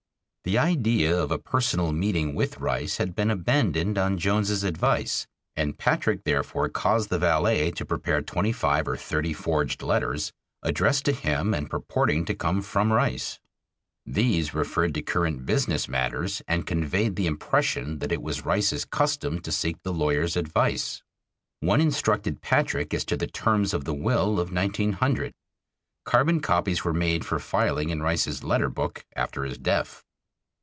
[0.43, 5.77] The idea of a personal meeting with Rice had been abandoned on Jones's advice, and
[5.77, 10.33] Patrick therefore caused the valet to prepare twenty five or thirty forged letters
[10.63, 13.39] addressed to him and purporting to come from Rice.
[14.03, 19.41] These referred to current business matters and conveyed the impression that it was Rice's custom
[19.41, 21.03] to seek the lawyer's advice.
[21.59, 25.33] One instructed Patrick as to the terms of the will of 1900.
[26.03, 30.03] Carbon copies were made for filing in Rice's letter book after his death.